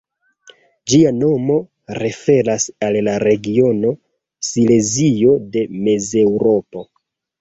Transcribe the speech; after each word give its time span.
Ĝia 0.93 1.09
nomo 1.17 1.57
referas 1.97 2.65
al 2.87 2.97
la 3.09 3.15
regiono 3.27 3.93
Silezio 4.49 5.37
de 5.57 5.67
Mezeŭropo. 5.87 6.89